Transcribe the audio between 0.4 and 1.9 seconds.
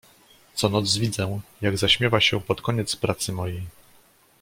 "Co noc widzę, jak